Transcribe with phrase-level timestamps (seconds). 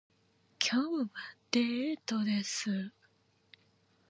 [0.59, 1.11] 今日は
[1.51, 2.91] デートです